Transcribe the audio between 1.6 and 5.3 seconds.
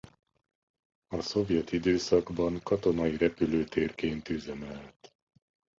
időszakban katonai repülőtérként üzemelt.